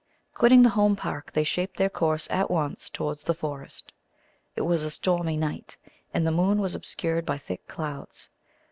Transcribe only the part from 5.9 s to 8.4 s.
and the moon was obscured by thick clouds.